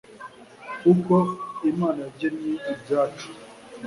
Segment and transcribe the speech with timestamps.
[0.81, 1.15] Kuko
[1.71, 3.27] Imana yagennye ibyacu